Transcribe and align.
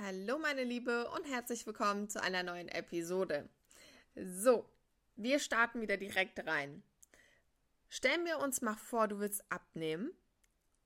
Hallo 0.00 0.38
meine 0.38 0.62
Liebe 0.62 1.10
und 1.10 1.24
herzlich 1.24 1.66
willkommen 1.66 2.08
zu 2.08 2.22
einer 2.22 2.44
neuen 2.44 2.68
Episode. 2.68 3.48
So, 4.14 4.70
wir 5.16 5.40
starten 5.40 5.80
wieder 5.80 5.96
direkt 5.96 6.46
rein. 6.46 6.84
Stellen 7.88 8.24
wir 8.24 8.38
uns 8.38 8.62
mal 8.62 8.76
vor, 8.76 9.08
du 9.08 9.18
willst 9.18 9.42
abnehmen 9.50 10.12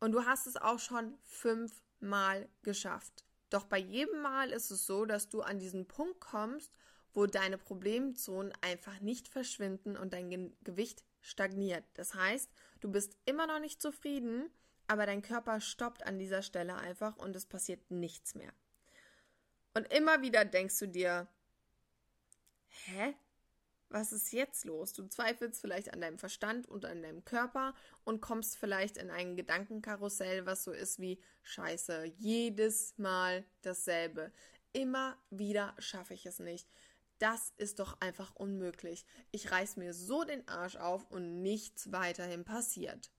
und 0.00 0.12
du 0.12 0.24
hast 0.24 0.46
es 0.46 0.56
auch 0.56 0.78
schon 0.78 1.18
fünfmal 1.24 2.48
geschafft. 2.62 3.26
Doch 3.50 3.66
bei 3.66 3.76
jedem 3.76 4.22
Mal 4.22 4.50
ist 4.50 4.70
es 4.70 4.86
so, 4.86 5.04
dass 5.04 5.29
du 5.29 5.42
an 5.42 5.58
diesen 5.58 5.86
Punkt 5.86 6.18
kommst, 6.18 6.72
wo 7.12 7.26
deine 7.26 7.58
Problemzonen 7.58 8.54
einfach 8.62 8.98
nicht 9.00 9.29
verschwinden 9.29 9.94
und 9.94 10.14
dein 10.14 10.30
Ge 10.30 10.52
Gewicht 10.64 11.04
stagniert. 11.20 11.84
Das 11.92 12.14
heißt, 12.14 12.50
du 12.80 12.90
bist 12.90 13.18
immer 13.26 13.46
noch 13.46 13.60
nicht 13.60 13.82
zufrieden, 13.82 14.48
aber 14.86 15.04
dein 15.04 15.20
Körper 15.20 15.60
stoppt 15.60 16.06
an 16.06 16.18
dieser 16.18 16.40
Stelle 16.40 16.76
einfach 16.76 17.18
und 17.18 17.36
es 17.36 17.44
passiert 17.44 17.90
nichts 17.90 18.34
mehr. 18.34 18.54
Und 19.75 19.93
immer 19.93 20.23
wieder 20.23 20.45
denkst 20.45 20.78
du 20.78 20.87
dir, 20.87 21.28
hä? 22.69 23.15
Was 23.88 24.10
ist 24.12 24.33
jetzt 24.33 24.65
los? 24.65 24.95
Du 24.95 25.06
zweifelst 25.06 25.60
vielleicht 25.60 25.92
an 25.92 26.01
deinem 26.01 26.19
Verstand 26.19 26.66
und 26.66 26.87
an 26.87 27.02
deinem 27.02 27.27
Körper 27.27 27.74
und 28.05 28.23
kommst 28.23 28.56
vielleicht 28.56 28.96
in 28.96 29.10
ein 29.10 29.37
Gedankenkarussell, 29.37 30.46
was 30.46 30.65
so 30.65 30.73
ist 30.73 30.98
wie 30.98 31.20
Scheiße, 31.43 32.05
jedes 32.16 32.96
Mal 32.96 33.45
dasselbe. 33.60 34.32
Immer 34.73 35.19
wieder 35.29 35.74
schaffe 35.79 36.15
ich 36.15 36.24
es 36.24 36.38
nicht. 36.38 36.66
Das 37.18 37.52
ist 37.59 37.80
doch 37.80 38.01
einfach 38.01 38.34
unmöglich. 38.34 39.04
Ich 39.30 39.51
reiß 39.51 39.77
mir 39.77 39.93
so 39.93 40.24
den 40.24 40.48
Arsch 40.48 40.77
auf 40.77 41.10
und 41.10 41.43
nichts 41.43 41.93
weiterhin 41.93 42.45
passiert. 42.45 43.12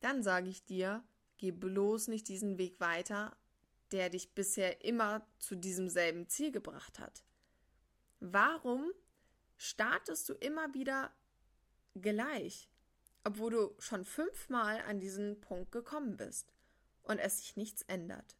Dann 0.00 0.24
sage 0.24 0.50
ich 0.50 0.64
dir, 0.64 1.04
geh 1.38 1.52
bloß 1.52 2.08
nicht 2.08 2.26
diesen 2.28 2.58
Weg 2.58 2.80
weiter, 2.80 3.36
der 3.94 4.10
dich 4.10 4.34
bisher 4.34 4.84
immer 4.84 5.24
zu 5.38 5.54
diesem 5.54 5.88
selben 5.88 6.28
Ziel 6.28 6.50
gebracht 6.50 6.98
hat? 6.98 7.22
Warum 8.18 8.90
startest 9.56 10.28
du 10.28 10.34
immer 10.34 10.74
wieder 10.74 11.12
gleich, 11.94 12.68
obwohl 13.22 13.52
du 13.52 13.74
schon 13.78 14.04
fünfmal 14.04 14.80
an 14.80 14.98
diesen 14.98 15.40
Punkt 15.40 15.70
gekommen 15.70 16.16
bist 16.16 16.52
und 17.04 17.20
es 17.20 17.38
sich 17.38 17.56
nichts 17.56 17.82
ändert? 17.82 18.36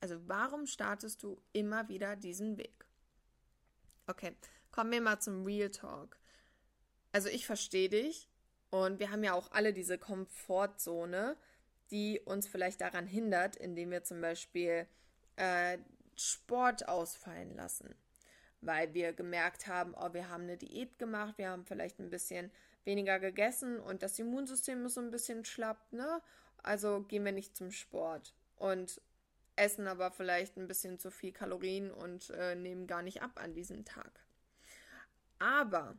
Also 0.00 0.20
warum 0.28 0.66
startest 0.66 1.22
du 1.22 1.40
immer 1.54 1.88
wieder 1.88 2.14
diesen 2.14 2.58
Weg? 2.58 2.84
Okay, 4.06 4.36
kommen 4.70 4.92
wir 4.92 5.00
mal 5.00 5.18
zum 5.18 5.44
Real 5.46 5.70
Talk. 5.70 6.18
Also 7.10 7.30
ich 7.30 7.46
verstehe 7.46 7.88
dich 7.88 8.28
und 8.68 8.98
wir 8.98 9.10
haben 9.10 9.24
ja 9.24 9.32
auch 9.32 9.50
alle 9.50 9.72
diese 9.72 9.96
Komfortzone, 9.96 11.38
die 11.90 12.20
uns 12.24 12.46
vielleicht 12.46 12.80
daran 12.80 13.06
hindert, 13.06 13.56
indem 13.56 13.90
wir 13.90 14.04
zum 14.04 14.20
Beispiel 14.20 14.86
äh, 15.36 15.78
Sport 16.16 16.88
ausfallen 16.88 17.54
lassen. 17.54 17.94
Weil 18.60 18.94
wir 18.94 19.12
gemerkt 19.12 19.66
haben, 19.66 19.94
oh, 19.94 20.12
wir 20.12 20.28
haben 20.28 20.44
eine 20.44 20.56
Diät 20.56 20.98
gemacht, 20.98 21.36
wir 21.36 21.50
haben 21.50 21.64
vielleicht 21.64 21.98
ein 21.98 22.10
bisschen 22.10 22.50
weniger 22.84 23.18
gegessen 23.18 23.78
und 23.78 24.02
das 24.02 24.18
Immunsystem 24.18 24.84
ist 24.86 24.94
so 24.94 25.00
ein 25.00 25.10
bisschen 25.10 25.44
schlapp, 25.44 25.92
ne? 25.92 26.20
Also 26.62 27.02
gehen 27.02 27.24
wir 27.24 27.32
nicht 27.32 27.56
zum 27.56 27.70
Sport 27.70 28.34
und 28.56 29.00
essen 29.56 29.86
aber 29.86 30.10
vielleicht 30.10 30.56
ein 30.56 30.66
bisschen 30.66 30.98
zu 30.98 31.10
viel 31.10 31.32
Kalorien 31.32 31.90
und 31.90 32.30
äh, 32.30 32.54
nehmen 32.54 32.86
gar 32.86 33.02
nicht 33.02 33.22
ab 33.22 33.32
an 33.34 33.54
diesem 33.54 33.84
Tag. 33.84 34.10
Aber 35.38 35.96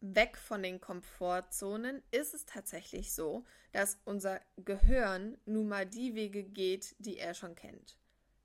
weg 0.00 0.36
von 0.36 0.62
den 0.62 0.80
Komfortzonen 0.80 2.02
ist 2.10 2.34
es 2.34 2.46
tatsächlich 2.46 3.12
so, 3.12 3.44
dass 3.72 3.98
unser 4.04 4.40
Gehirn 4.56 5.38
nun 5.44 5.68
mal 5.68 5.86
die 5.86 6.14
Wege 6.14 6.44
geht, 6.44 6.94
die 6.98 7.18
er 7.18 7.34
schon 7.34 7.54
kennt. 7.54 7.96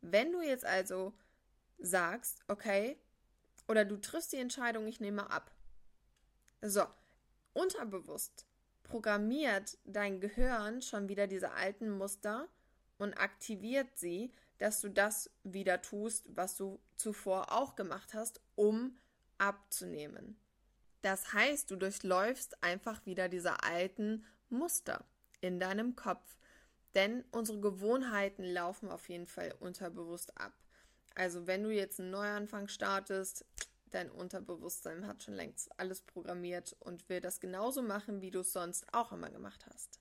Wenn 0.02 0.32
du 0.32 0.42
jetzt 0.42 0.66
also 0.66 1.14
sagst, 1.78 2.44
okay, 2.48 2.98
oder 3.68 3.86
du 3.86 3.98
triffst 3.98 4.34
die 4.34 4.38
Entscheidung, 4.38 4.88
ich 4.88 5.00
nehme 5.00 5.30
ab. 5.30 5.52
So, 6.62 6.84
unterbewusst 7.54 8.45
programmiert 8.83 9.77
dein 9.86 10.20
Gehirn 10.20 10.82
schon 10.82 11.08
wieder 11.08 11.27
diese 11.27 11.52
alten 11.52 11.89
Muster 11.89 12.48
und 12.98 13.14
aktiviert 13.14 13.98
sie, 13.98 14.33
dass 14.58 14.82
du 14.82 14.89
das 14.89 15.30
wieder 15.44 15.82
tust, 15.82 16.26
was 16.36 16.56
du 16.56 16.80
zuvor 16.95 17.52
auch 17.52 17.76
gemacht 17.76 18.14
hast, 18.14 18.42
um 18.56 18.98
abzunehmen. 19.38 20.38
Das 21.03 21.33
heißt, 21.33 21.69
du 21.69 21.75
durchläufst 21.75 22.64
einfach 22.64 23.05
wieder 23.05 23.27
diese 23.27 23.61
alten 23.61 24.25
Muster 24.49 25.05
in 25.41 25.59
deinem 25.59 25.95
Kopf. 25.95 26.37
Denn 26.95 27.25
unsere 27.31 27.59
Gewohnheiten 27.59 28.43
laufen 28.43 28.89
auf 28.89 29.09
jeden 29.09 29.27
Fall 29.27 29.53
unterbewusst 29.59 30.37
ab. 30.37 30.53
Also 31.14 31.45
wenn 31.45 31.61
du 31.64 31.71
jetzt 31.71 31.99
einen 31.99 32.11
Neuanfang 32.11 32.69
startest, 32.69 33.45
dein 33.89 34.09
Unterbewusstsein 34.09 35.05
hat 35.05 35.21
schon 35.23 35.33
längst 35.33 35.69
alles 35.77 36.02
programmiert 36.02 36.75
und 36.80 37.09
will 37.09 37.20
das 37.20 37.41
genauso 37.41 37.81
machen, 37.81 38.21
wie 38.21 38.31
du 38.31 38.39
es 38.39 38.53
sonst 38.53 38.85
auch 38.93 39.11
immer 39.11 39.30
gemacht 39.30 39.65
hast. 39.70 39.99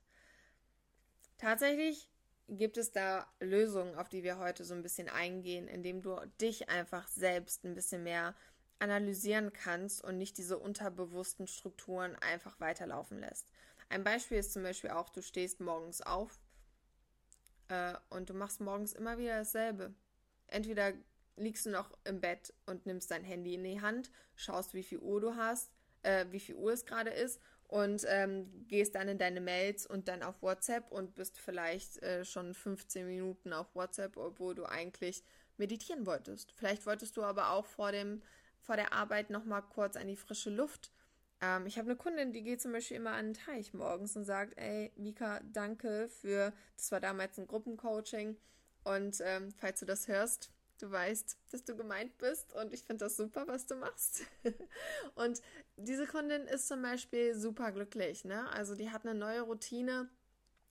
Tatsächlich 1.37 2.09
gibt 2.47 2.77
es 2.77 2.93
da 2.93 3.27
Lösungen, 3.41 3.97
auf 3.97 4.09
die 4.09 4.23
wir 4.23 4.39
heute 4.39 4.65
so 4.65 4.75
ein 4.75 4.83
bisschen 4.83 5.09
eingehen, 5.09 5.67
indem 5.67 6.01
du 6.01 6.17
dich 6.41 6.69
einfach 6.69 7.09
selbst 7.09 7.65
ein 7.65 7.75
bisschen 7.75 8.05
mehr 8.05 8.37
analysieren 8.83 9.53
kannst 9.53 10.03
und 10.03 10.19
nicht 10.19 10.37
diese 10.39 10.59
unterbewussten 10.59 11.47
Strukturen 11.47 12.17
einfach 12.17 12.59
weiterlaufen 12.59 13.21
lässt. 13.21 13.47
Ein 13.89 14.03
Beispiel 14.03 14.39
ist 14.39 14.53
zum 14.53 14.65
Beispiel 14.65 14.91
auch, 14.91 15.09
du 15.09 15.23
stehst 15.23 15.61
morgens 15.61 16.01
auf 16.01 16.41
äh, 17.69 17.95
und 18.11 18.29
du 18.29 18.35
machst 18.35 18.61
morgens 18.61 18.93
immer 18.93 19.19
wieder 19.19 19.39
dasselbe. 19.39 19.95
Entweder 20.49 20.93
liegst 21.37 21.65
du 21.65 21.71
noch 21.71 21.97
im 22.05 22.21
Bett 22.21 22.53
und 22.67 22.85
nimmst 22.85 23.11
dein 23.13 23.23
Handy 23.23 23.55
in 23.55 23.63
die 23.63 23.81
Hand, 23.81 24.11
schaust, 24.35 24.75
wie 24.75 24.83
viel 24.83 24.99
Uhr 24.99 25.21
du 25.21 25.37
hast, 25.37 25.71
äh, 26.03 26.27
wie 26.31 26.41
viel 26.41 26.57
Uhr 26.57 26.73
es 26.73 26.85
gerade 26.85 27.11
ist 27.11 27.41
und 27.69 28.05
ähm, 28.09 28.67
gehst 28.67 28.97
dann 28.97 29.09
in 29.09 29.19
deine 29.19 29.41
Mails 29.41 29.87
und 29.87 30.09
dann 30.09 30.25
auf 30.25 30.43
WhatsApp 30.43 30.91
und 30.91 31.15
bist 31.15 31.39
vielleicht 31.39 32.03
äh, 32.03 32.25
schon 32.25 32.53
15 32.53 33.07
Minuten 33.07 33.53
auf 33.53 33.75
WhatsApp, 33.77 34.17
obwohl 34.17 34.57
du 34.57 34.65
eigentlich 34.65 35.23
meditieren 35.57 36.05
wolltest. 36.05 36.53
Vielleicht 36.53 36.85
wolltest 36.85 37.17
du 37.17 37.23
aber 37.23 37.51
auch 37.51 37.67
vor 37.67 37.93
dem 37.93 38.23
vor 38.63 38.77
der 38.77 38.93
Arbeit 38.93 39.31
nochmal 39.31 39.63
kurz 39.63 39.97
an 39.97 40.07
die 40.07 40.17
frische 40.17 40.51
Luft. 40.51 40.91
Ähm, 41.41 41.67
ich 41.67 41.79
habe 41.79 41.91
eine 41.91 41.97
Kundin, 41.97 42.33
die 42.33 42.43
geht 42.43 42.63
zum 42.63 42.73
Beispiel 42.73 42.97
immer 42.97 43.13
an 43.13 43.33
den 43.33 43.35
Teich 43.35 43.75
morgens 43.75 44.17
und 44.17 44.25
sagt, 44.25 44.57
ey, 44.57 44.93
Mika, 44.97 45.41
danke 45.53 46.09
für, 46.09 46.53
das 46.77 46.91
war 46.93 47.01
damals 47.01 47.39
ein 47.39 47.47
Gruppencoaching 47.47 48.37
und 48.85 49.21
ähm, 49.21 49.53
falls 49.59 49.81
du 49.81 49.87
das 49.87 50.09
hörst, 50.09 50.51
du 50.79 50.91
weißt, 50.91 51.37
dass 51.51 51.65
du 51.65 51.77
gemeint 51.77 52.17
bist 52.19 52.53
und 52.55 52.73
ich 52.73 52.83
finde 52.83 53.05
das 53.05 53.17
super, 53.17 53.47
was 53.47 53.67
du 53.67 53.77
machst. 53.77 54.23
und 55.15 55.41
diese 55.77 56.07
Kundin 56.07 56.43
ist 56.47 56.69
zum 56.69 56.83
Beispiel 56.83 57.35
super 57.35 57.73
glücklich, 57.73 58.25
ne? 58.25 58.51
Also 58.51 58.75
die 58.75 58.91
hat 58.91 59.07
eine 59.07 59.15
neue 59.15 59.43
Routine 59.43 60.09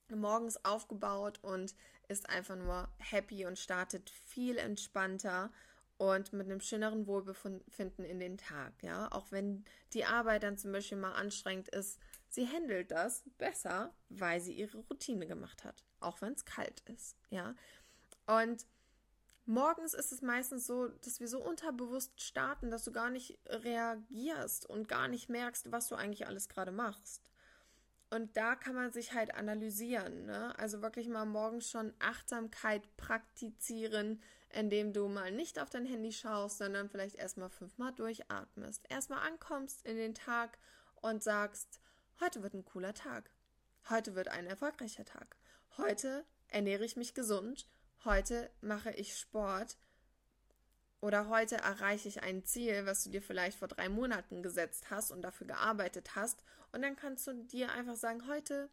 morgens 0.08 0.62
aufgebaut 0.64 1.38
und 1.42 1.74
ist 2.08 2.28
einfach 2.28 2.56
nur 2.56 2.88
happy 2.98 3.46
und 3.46 3.58
startet 3.58 4.10
viel 4.10 4.58
entspannter 4.58 5.50
und 6.02 6.32
mit 6.32 6.46
einem 6.46 6.60
schöneren 6.60 7.06
Wohlbefinden 7.06 8.04
in 8.04 8.18
den 8.18 8.36
Tag, 8.36 8.72
ja. 8.82 9.06
Auch 9.12 9.30
wenn 9.30 9.64
die 9.92 10.04
Arbeit 10.04 10.42
dann 10.42 10.58
zum 10.58 10.72
Beispiel 10.72 10.98
mal 10.98 11.12
anstrengend 11.12 11.68
ist, 11.68 12.00
sie 12.28 12.48
handelt 12.48 12.90
das 12.90 13.22
besser, 13.38 13.94
weil 14.08 14.40
sie 14.40 14.52
ihre 14.52 14.78
Routine 14.78 15.28
gemacht 15.28 15.62
hat, 15.62 15.84
auch 16.00 16.20
wenn 16.20 16.32
es 16.32 16.44
kalt 16.44 16.80
ist, 16.88 17.16
ja. 17.30 17.54
Und 18.26 18.66
morgens 19.46 19.94
ist 19.94 20.10
es 20.10 20.22
meistens 20.22 20.66
so, 20.66 20.88
dass 20.88 21.20
wir 21.20 21.28
so 21.28 21.40
unterbewusst 21.40 22.20
starten, 22.20 22.72
dass 22.72 22.82
du 22.82 22.90
gar 22.90 23.10
nicht 23.10 23.38
reagierst 23.46 24.66
und 24.66 24.88
gar 24.88 25.06
nicht 25.06 25.28
merkst, 25.28 25.70
was 25.70 25.86
du 25.86 25.94
eigentlich 25.94 26.26
alles 26.26 26.48
gerade 26.48 26.72
machst. 26.72 27.30
Und 28.12 28.36
da 28.36 28.56
kann 28.56 28.74
man 28.74 28.92
sich 28.92 29.14
halt 29.14 29.34
analysieren, 29.34 30.26
ne? 30.26 30.54
Also 30.58 30.82
wirklich 30.82 31.08
mal 31.08 31.24
morgens 31.24 31.70
schon 31.70 31.94
Achtsamkeit 31.98 32.82
praktizieren, 32.98 34.20
indem 34.50 34.92
du 34.92 35.08
mal 35.08 35.32
nicht 35.32 35.58
auf 35.58 35.70
dein 35.70 35.86
Handy 35.86 36.12
schaust, 36.12 36.58
sondern 36.58 36.90
vielleicht 36.90 37.16
erstmal 37.16 37.48
fünfmal 37.48 37.90
durchatmest. 37.94 38.84
Erstmal 38.90 39.26
ankommst 39.26 39.86
in 39.86 39.96
den 39.96 40.14
Tag 40.14 40.58
und 40.96 41.22
sagst, 41.22 41.80
heute 42.20 42.42
wird 42.42 42.52
ein 42.52 42.66
cooler 42.66 42.92
Tag. 42.92 43.30
Heute 43.88 44.14
wird 44.14 44.28
ein 44.28 44.46
erfolgreicher 44.46 45.06
Tag. 45.06 45.38
Heute 45.78 46.26
ernähre 46.48 46.84
ich 46.84 46.96
mich 46.96 47.14
gesund. 47.14 47.66
Heute 48.04 48.50
mache 48.60 48.90
ich 48.90 49.16
Sport. 49.16 49.78
Oder 51.02 51.28
heute 51.28 51.56
erreiche 51.56 52.08
ich 52.08 52.22
ein 52.22 52.44
Ziel, 52.44 52.86
was 52.86 53.02
du 53.02 53.10
dir 53.10 53.20
vielleicht 53.20 53.58
vor 53.58 53.66
drei 53.66 53.88
Monaten 53.88 54.40
gesetzt 54.40 54.88
hast 54.88 55.10
und 55.10 55.20
dafür 55.22 55.48
gearbeitet 55.48 56.14
hast. 56.14 56.44
Und 56.70 56.82
dann 56.82 56.94
kannst 56.94 57.26
du 57.26 57.32
dir 57.32 57.72
einfach 57.72 57.96
sagen, 57.96 58.28
heute 58.28 58.70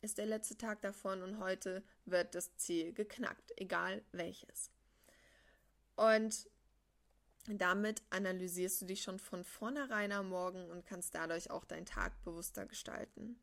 ist 0.00 0.16
der 0.16 0.26
letzte 0.26 0.56
Tag 0.56 0.80
davon 0.80 1.22
und 1.22 1.40
heute 1.40 1.82
wird 2.04 2.36
das 2.36 2.56
Ziel 2.56 2.92
geknackt, 2.92 3.52
egal 3.56 4.00
welches. 4.12 4.70
Und 5.96 6.48
damit 7.48 8.00
analysierst 8.10 8.80
du 8.80 8.86
dich 8.86 9.02
schon 9.02 9.18
von 9.18 9.42
vornherein 9.42 10.12
am 10.12 10.28
Morgen 10.28 10.70
und 10.70 10.86
kannst 10.86 11.16
dadurch 11.16 11.50
auch 11.50 11.64
deinen 11.64 11.86
Tag 11.86 12.12
bewusster 12.22 12.64
gestalten. 12.64 13.40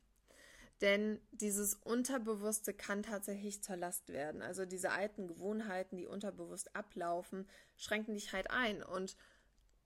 Denn 0.80 1.20
dieses 1.30 1.74
Unterbewusste 1.74 2.72
kann 2.72 3.02
tatsächlich 3.02 3.62
zur 3.62 3.76
Last 3.76 4.08
werden. 4.08 4.40
Also 4.40 4.64
diese 4.64 4.90
alten 4.92 5.26
Gewohnheiten, 5.26 5.96
die 5.96 6.06
unterbewusst 6.06 6.74
ablaufen, 6.74 7.46
schränken 7.76 8.14
dich 8.14 8.32
halt 8.32 8.50
ein. 8.50 8.82
Und 8.82 9.16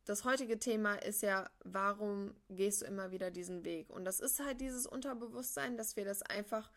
das 0.04 0.24
heutige 0.24 0.58
Thema 0.58 0.94
ist 0.94 1.22
ja, 1.22 1.50
warum 1.64 2.34
gehst 2.48 2.82
du 2.82 2.86
immer 2.86 3.10
wieder 3.10 3.30
diesen 3.30 3.64
Weg? 3.64 3.90
Und 3.90 4.04
das 4.04 4.20
ist 4.20 4.40
halt 4.40 4.60
dieses 4.60 4.86
Unterbewusstsein, 4.86 5.76
dass 5.76 5.96
wir 5.96 6.04
das 6.04 6.22
einfach 6.22 6.70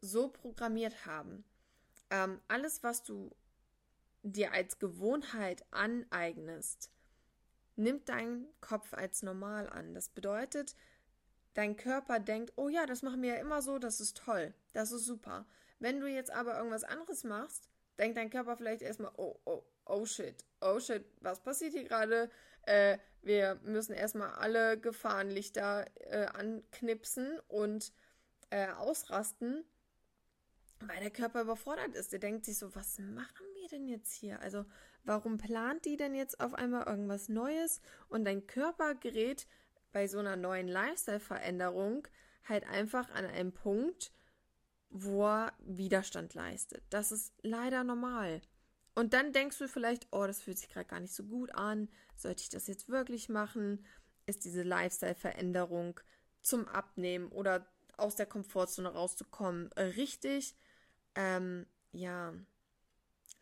so 0.00 0.28
programmiert 0.28 1.06
haben. 1.06 1.44
Ähm, 2.10 2.40
alles, 2.48 2.82
was 2.82 3.04
du 3.04 3.30
dir 4.22 4.52
als 4.52 4.78
Gewohnheit 4.78 5.64
aneignest, 5.70 6.90
nimmt 7.76 8.08
dein 8.08 8.46
Kopf 8.60 8.92
als 8.94 9.22
normal 9.22 9.68
an. 9.68 9.94
Das 9.94 10.08
bedeutet, 10.08 10.74
dein 11.54 11.76
Körper 11.76 12.20
denkt, 12.20 12.52
oh 12.56 12.68
ja, 12.68 12.86
das 12.86 13.02
machen 13.02 13.22
wir 13.22 13.34
ja 13.34 13.40
immer 13.40 13.62
so, 13.62 13.78
das 13.78 14.00
ist 14.00 14.16
toll, 14.16 14.54
das 14.72 14.92
ist 14.92 15.04
super. 15.04 15.46
Wenn 15.78 16.00
du 16.00 16.06
jetzt 16.06 16.30
aber 16.30 16.56
irgendwas 16.56 16.84
anderes 16.84 17.24
machst, 17.24 17.68
denkt 17.98 18.16
dein 18.16 18.30
Körper 18.30 18.56
vielleicht 18.56 18.82
erstmal, 18.82 19.12
oh, 19.16 19.38
oh, 19.44 19.62
oh 19.86 20.04
shit, 20.04 20.44
oh 20.60 20.78
shit, 20.78 21.04
was 21.20 21.40
passiert 21.40 21.72
hier 21.72 21.84
gerade? 21.84 22.30
Äh, 22.62 22.98
wir 23.22 23.58
müssen 23.64 23.94
erstmal 23.94 24.30
alle 24.32 24.78
Gefahrenlichter 24.78 25.86
äh, 25.96 26.26
anknipsen 26.26 27.38
und 27.48 27.92
äh, 28.50 28.68
ausrasten, 28.68 29.64
weil 30.80 31.00
der 31.00 31.10
Körper 31.10 31.42
überfordert 31.42 31.94
ist. 31.94 32.12
Der 32.12 32.18
denkt 32.18 32.44
sich 32.44 32.58
so, 32.58 32.74
was 32.74 32.98
machen 32.98 33.46
wir 33.54 33.68
denn 33.68 33.86
jetzt 33.86 34.12
hier? 34.12 34.40
Also, 34.40 34.64
warum 35.04 35.38
plant 35.38 35.84
die 35.84 35.96
denn 35.96 36.14
jetzt 36.14 36.40
auf 36.40 36.54
einmal 36.54 36.86
irgendwas 36.86 37.28
Neues? 37.28 37.80
Und 38.08 38.24
dein 38.24 38.46
Körper 38.46 38.94
gerät 38.94 39.46
bei 39.92 40.06
so 40.06 40.18
einer 40.18 40.36
neuen 40.36 40.68
Lifestyle-Veränderung 40.68 42.06
halt 42.44 42.66
einfach 42.68 43.10
an 43.10 43.24
einem 43.24 43.52
Punkt, 43.52 44.12
wo 44.90 45.26
er 45.26 45.52
Widerstand 45.60 46.34
leistet. 46.34 46.82
Das 46.90 47.12
ist 47.12 47.32
leider 47.42 47.84
normal. 47.84 48.40
Und 48.94 49.14
dann 49.14 49.32
denkst 49.32 49.58
du 49.58 49.68
vielleicht, 49.68 50.08
oh, 50.10 50.26
das 50.26 50.42
fühlt 50.42 50.58
sich 50.58 50.68
gerade 50.68 50.88
gar 50.88 51.00
nicht 51.00 51.14
so 51.14 51.24
gut 51.24 51.54
an. 51.54 51.88
Sollte 52.16 52.42
ich 52.42 52.48
das 52.48 52.66
jetzt 52.66 52.88
wirklich 52.88 53.28
machen? 53.28 53.84
Ist 54.26 54.44
diese 54.44 54.62
Lifestyle-Veränderung 54.62 56.00
zum 56.42 56.66
Abnehmen 56.68 57.28
oder 57.28 57.66
aus 57.96 58.16
der 58.16 58.26
Komfortzone 58.26 58.88
rauszukommen 58.88 59.72
richtig? 59.74 60.56
Ähm, 61.14 61.66
ja, 61.92 62.34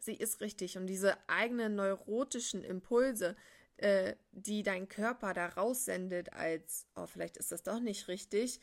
sie 0.01 0.15
ist 0.15 0.41
richtig. 0.41 0.77
Und 0.77 0.87
diese 0.87 1.17
eigenen 1.29 1.75
neurotischen 1.77 2.63
Impulse, 2.63 3.37
äh, 3.79 4.17
die 4.33 4.63
dein 4.63 4.89
Körper 4.89 5.33
da 5.33 5.47
raussendet, 5.47 6.33
als, 6.33 6.87
oh, 6.95 7.07
vielleicht 7.07 7.37
ist 7.37 7.53
das 7.53 7.63
doch 7.63 7.81
nicht 7.81 8.09
richtig, 8.09 8.61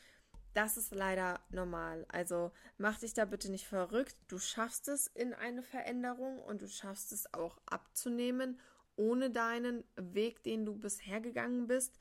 das 0.53 0.77
ist 0.77 0.95
leider 0.95 1.41
normal. 1.49 2.05
Also 2.07 2.51
mach 2.77 2.99
dich 2.99 3.13
da 3.13 3.25
bitte 3.25 3.51
nicht 3.51 3.67
verrückt. 3.67 4.15
Du 4.27 4.39
schaffst 4.39 4.87
es 4.87 5.07
in 5.07 5.33
eine 5.33 5.61
Veränderung 5.61 6.39
und 6.39 6.61
du 6.61 6.69
schaffst 6.69 7.11
es 7.11 7.33
auch 7.33 7.57
abzunehmen, 7.65 8.59
ohne 8.95 9.29
deinen 9.29 9.83
Weg, 9.97 10.43
den 10.43 10.65
du 10.65 10.75
bisher 10.75 11.19
gegangen 11.19 11.67
bist, 11.67 11.99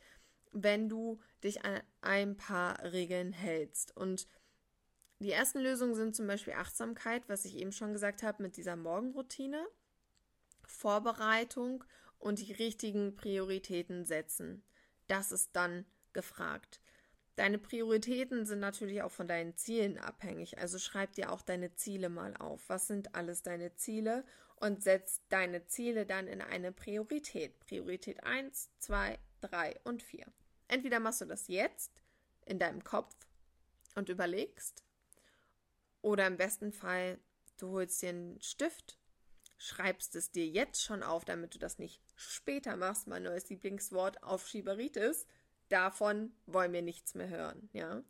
wenn 0.52 0.88
du 0.88 1.20
dich 1.43 1.64
an 1.64 1.81
ein 2.00 2.37
paar 2.37 2.81
Regeln 2.93 3.32
hältst. 3.32 3.96
Und 3.96 4.28
die 5.19 5.32
ersten 5.32 5.58
Lösungen 5.58 5.96
sind 5.96 6.14
zum 6.14 6.28
Beispiel 6.28 6.52
Achtsamkeit, 6.52 7.28
was 7.28 7.44
ich 7.44 7.56
eben 7.56 7.72
schon 7.72 7.93
gesagt 7.93 8.22
habe, 8.22 8.43
mit 8.43 8.56
dieser 8.56 8.76
Morgenroutine, 8.76 9.67
Vorbereitung 10.64 11.82
und 12.24 12.38
die 12.38 12.52
richtigen 12.52 13.16
Prioritäten 13.16 14.06
setzen. 14.06 14.64
Das 15.08 15.30
ist 15.30 15.54
dann 15.54 15.84
gefragt. 16.14 16.80
Deine 17.36 17.58
Prioritäten 17.58 18.46
sind 18.46 18.60
natürlich 18.60 19.02
auch 19.02 19.10
von 19.10 19.28
deinen 19.28 19.56
Zielen 19.56 19.98
abhängig. 19.98 20.58
Also 20.58 20.78
schreib 20.78 21.12
dir 21.12 21.30
auch 21.30 21.42
deine 21.42 21.74
Ziele 21.74 22.08
mal 22.08 22.34
auf. 22.36 22.62
Was 22.68 22.86
sind 22.86 23.14
alles 23.14 23.42
deine 23.42 23.74
Ziele? 23.74 24.24
Und 24.56 24.82
setz 24.82 25.20
deine 25.28 25.66
Ziele 25.66 26.06
dann 26.06 26.26
in 26.26 26.40
eine 26.40 26.72
Priorität. 26.72 27.60
Priorität 27.60 28.24
1, 28.24 28.70
2, 28.78 29.18
3 29.42 29.80
und 29.84 30.02
4. 30.02 30.24
Entweder 30.68 31.00
machst 31.00 31.20
du 31.20 31.26
das 31.26 31.48
jetzt 31.48 31.92
in 32.46 32.58
deinem 32.58 32.84
Kopf 32.84 33.14
und 33.96 34.08
überlegst. 34.08 34.82
Oder 36.00 36.26
im 36.26 36.38
besten 36.38 36.72
Fall, 36.72 37.18
du 37.58 37.70
holst 37.70 38.00
dir 38.00 38.10
einen 38.10 38.40
Stift, 38.40 38.98
schreibst 39.58 40.14
es 40.16 40.30
dir 40.30 40.46
jetzt 40.46 40.82
schon 40.82 41.02
auf, 41.02 41.24
damit 41.26 41.54
du 41.54 41.58
das 41.58 41.78
nicht 41.78 42.00
später 42.16 42.76
machst. 42.76 43.06
Mein 43.06 43.22
neues 43.22 43.49
Lieblingswort 43.49 44.22
auf 44.22 44.46
Schieberitis 44.46 45.26
davon 45.69 46.32
wollen 46.46 46.72
wir 46.72 46.82
nichts 46.82 47.14
mehr 47.14 47.28
hören, 47.28 47.69
ja. 47.72 48.02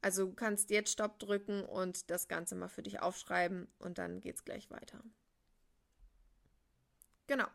Also 0.00 0.26
du 0.26 0.34
kannst 0.34 0.70
jetzt 0.70 0.90
Stopp 0.90 1.20
drücken 1.20 1.64
und 1.64 2.10
das 2.10 2.26
Ganze 2.26 2.56
mal 2.56 2.68
für 2.68 2.82
dich 2.82 3.00
aufschreiben 3.00 3.68
und 3.78 3.98
dann 3.98 4.20
geht's 4.20 4.44
gleich 4.44 4.68
weiter. 4.70 5.02
Genau. 7.28 7.46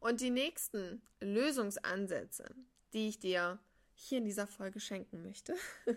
Und 0.00 0.20
die 0.20 0.30
nächsten 0.30 1.02
Lösungsansätze, 1.20 2.54
die 2.94 3.08
ich 3.08 3.18
dir 3.18 3.58
hier 3.94 4.18
in 4.18 4.24
dieser 4.24 4.46
Folge 4.46 4.80
schenken 4.80 5.22
möchte, 5.22 5.54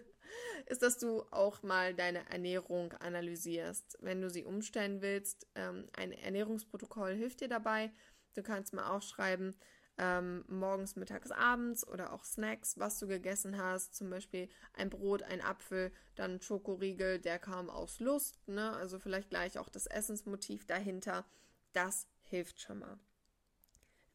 ist, 0.66 0.82
dass 0.82 0.98
du 0.98 1.24
auch 1.32 1.64
mal 1.64 1.94
deine 1.94 2.30
Ernährung 2.30 2.92
analysierst. 2.94 3.98
Wenn 4.02 4.22
du 4.22 4.30
sie 4.30 4.44
umstellen 4.44 5.02
willst, 5.02 5.48
ähm, 5.56 5.88
ein 5.94 6.12
Ernährungsprotokoll 6.12 7.16
hilft 7.16 7.40
dir 7.40 7.48
dabei. 7.48 7.92
Du 8.36 8.44
kannst 8.44 8.74
mal 8.74 8.90
aufschreiben, 8.90 9.56
ähm, 9.98 10.44
morgens, 10.48 10.96
mittags, 10.96 11.32
abends 11.32 11.88
oder 11.88 12.12
auch 12.12 12.24
Snacks, 12.24 12.78
was 12.78 13.00
du 13.00 13.08
gegessen 13.08 13.58
hast. 13.58 13.96
Zum 13.96 14.10
Beispiel 14.10 14.50
ein 14.74 14.90
Brot, 14.90 15.24
ein 15.24 15.42
Apfel, 15.42 15.92
dann 16.16 16.36
ein 16.36 16.42
Schokoriegel, 16.42 17.20
der 17.20 17.40
kam 17.40 17.70
aus 17.70 18.00
Lust. 18.00 18.40
Ne? 18.48 18.72
Also 18.74 19.00
vielleicht 19.00 19.30
gleich 19.30 19.58
auch 19.58 19.70
das 19.70 19.88
Essensmotiv 19.88 20.66
dahinter. 20.66 21.26
Das 21.74 22.08
hilft 22.24 22.62
schon 22.62 22.80
mal. 22.80 23.00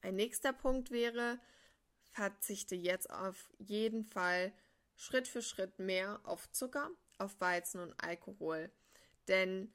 Ein 0.03 0.17
nächster 0.17 0.53
Punkt 0.53 0.91
wäre, 0.91 1.39
verzichte 2.13 2.75
jetzt 2.75 3.11
auf 3.11 3.51
jeden 3.59 4.05
Fall 4.05 4.53
Schritt 4.97 5.29
für 5.29 5.43
Schritt 5.43 5.79
mehr 5.79 6.21
auf 6.25 6.51
Zucker, 6.51 6.91
auf 7.19 7.41
Weizen 7.41 7.81
und 7.81 7.95
Alkohol. 8.03 8.71
Denn 9.29 9.73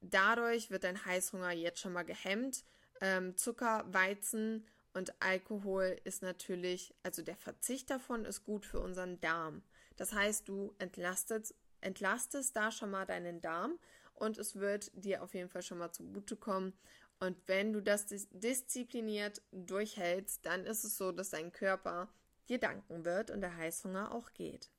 dadurch 0.00 0.70
wird 0.70 0.84
dein 0.84 1.04
Heißhunger 1.04 1.52
jetzt 1.52 1.80
schon 1.80 1.92
mal 1.92 2.04
gehemmt. 2.04 2.64
Ähm, 3.00 3.36
Zucker, 3.36 3.84
Weizen 3.88 4.66
und 4.94 5.14
Alkohol 5.20 6.00
ist 6.04 6.22
natürlich, 6.22 6.94
also 7.02 7.22
der 7.22 7.36
Verzicht 7.36 7.90
davon 7.90 8.24
ist 8.24 8.44
gut 8.44 8.64
für 8.64 8.80
unseren 8.80 9.20
Darm. 9.20 9.62
Das 9.96 10.12
heißt, 10.12 10.48
du 10.48 10.74
entlastest, 10.78 11.54
entlastest 11.80 12.56
da 12.56 12.70
schon 12.70 12.90
mal 12.90 13.06
deinen 13.06 13.40
Darm 13.40 13.78
und 14.14 14.38
es 14.38 14.56
wird 14.56 14.90
dir 14.94 15.22
auf 15.22 15.34
jeden 15.34 15.50
Fall 15.50 15.62
schon 15.62 15.78
mal 15.78 15.92
zugutekommen. 15.92 16.72
Und 17.18 17.36
wenn 17.46 17.72
du 17.72 17.80
das 17.80 18.06
diszipliniert 18.06 19.42
durchhältst, 19.52 20.44
dann 20.44 20.66
ist 20.66 20.84
es 20.84 20.96
so, 20.96 21.12
dass 21.12 21.30
dein 21.30 21.52
Körper 21.52 22.08
dir 22.48 22.58
danken 22.58 23.04
wird 23.04 23.30
und 23.30 23.40
der 23.40 23.56
Heißhunger 23.56 24.12
auch 24.12 24.32
geht. 24.32 24.70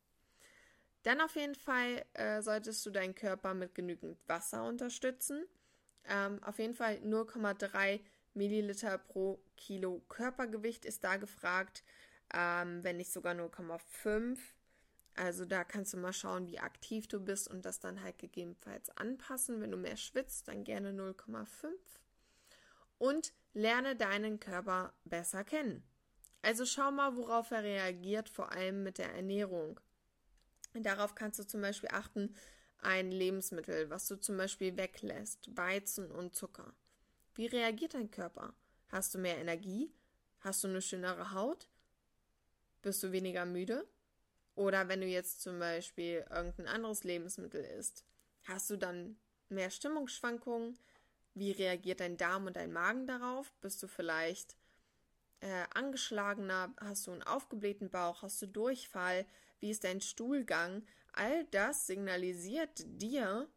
Dann 1.03 1.22
auf 1.22 1.36
jeden 1.36 1.56
Fall 1.56 2.06
äh, 2.13 2.41
solltest 2.41 2.86
du 2.86 2.89
deinen 2.89 3.15
Körper 3.15 3.53
mit 3.53 3.74
genügend 3.75 4.18
Wasser 4.27 4.65
unterstützen. 4.65 5.46
Ähm, 6.06 6.41
auf 6.44 6.60
jeden 6.60 6.74
Fall 6.74 6.96
0,3 6.98 8.01
Milliliter 8.38 8.98
pro 8.98 9.44
Kilo 9.58 10.01
Körpergewicht 10.08 10.86
ist 10.86 11.03
da 11.03 11.17
gefragt, 11.17 11.84
ähm, 12.34 12.84
wenn 12.84 12.98
nicht 12.98 13.12
sogar 13.12 13.34
0,5. 13.34 14.38
Also 15.15 15.46
da 15.46 15.63
kannst 15.63 15.94
du 15.94 15.98
mal 15.98 16.13
schauen, 16.13 16.48
wie 16.48 16.60
aktiv 16.60 17.08
du 17.08 17.20
bist 17.20 17.48
und 17.48 17.65
das 17.65 17.79
dann 17.79 18.03
halt 18.03 18.20
gegebenenfalls 18.20 18.96
anpassen. 18.98 19.62
Wenn 19.62 19.72
du 19.72 19.77
mehr 19.77 19.98
schwitzt, 19.98 20.48
dann 20.48 20.63
gerne 20.63 20.91
0,5. 20.91 21.72
Und 23.00 23.34
lerne 23.53 23.96
deinen 23.96 24.39
Körper 24.39 24.94
besser 25.03 25.44
kennen. 25.44 25.84
Also 26.44 26.65
schau 26.65 26.91
mal, 26.91 27.17
worauf 27.17 27.51
er 27.51 27.63
reagiert, 27.63 28.29
vor 28.29 28.51
allem 28.51 28.84
mit 28.84 29.00
der 29.00 29.13
Ernährung. 29.13 29.79
Darauf 30.74 31.15
kannst 31.15 31.39
du 31.39 31.44
zum 31.44 31.62
Beispiel 31.62 31.89
achten, 31.91 32.36
ein 32.79 33.12
Lebensmittel, 33.12 33.89
was 33.89 34.08
du 34.08 34.17
zum 34.17 34.38
Beispiel 34.38 34.77
weglässt, 34.77 35.58
Weizen 35.58 36.12
und 36.12 36.36
Zucker. 36.36 36.74
Wie 37.38 37.46
reagiert 37.46 37.94
dein 37.94 38.10
Körper? 38.10 38.56
Hast 38.89 39.13
du 39.13 39.20
mehr 39.20 39.38
Energie? 39.38 39.94
Hast 40.39 40.63
du 40.63 40.70
eine 40.70 40.82
schönere 40.82 41.34
Haut? 41.34 41.70
Bist 42.82 43.03
du 43.03 43.12
weniger 43.12 43.46
müde? 43.46 43.88
Oder 44.56 44.88
wenn 44.88 45.01
du 45.01 45.08
jetzt 45.08 45.44
zum 45.44 45.60
Beispiel 45.60 46.25
irgendein 46.32 46.67
anderes 46.67 47.03
Lebensmittel 47.03 47.63
isst, 47.63 48.06
hast 48.46 48.72
du 48.72 48.75
dann 48.75 49.20
mehr 49.50 49.70
Stimmungsschwankungen? 49.70 50.79
Wie 51.36 51.51
reagiert 51.51 52.00
dein 52.00 52.17
Darm 52.17 52.48
und 52.48 52.56
dein 52.56 52.74
Magen 52.74 53.06
darauf? 53.06 53.53
Bist 53.62 53.84
du 53.84 53.88
vielleicht 53.88 54.58
äh, 55.41 55.65
angeschlagener? 55.75 56.74
Hast 56.79 57.06
du 57.06 57.12
einen 57.12 57.22
aufgeblähten 57.22 57.91
Bauch? 57.91 58.24
Hast 58.24 58.41
du 58.41 58.48
Durchfall? 58.48 59.27
Wie 59.60 59.70
ist 59.70 59.84
dein 59.84 60.01
Stuhlgang? 60.01 60.88
All 61.13 61.46
das 61.51 61.86
signalisiert 61.86 62.84
dir, 62.84 63.48